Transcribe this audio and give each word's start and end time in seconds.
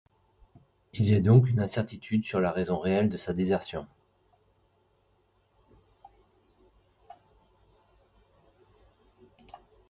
Il 0.93 1.07
y 1.07 1.13
a 1.13 1.21
donc 1.21 1.47
une 1.47 1.59
incertitude 1.59 2.25
sur 2.25 2.39
la 2.41 2.51
raison 2.51 2.79
réelle 2.79 3.07
de 3.07 3.17
sa 3.17 3.33
désertion. 3.35 3.85